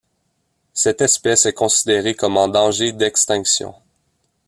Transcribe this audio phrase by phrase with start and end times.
[0.73, 3.75] Cette espèce est considérée comme en danger d'extinction.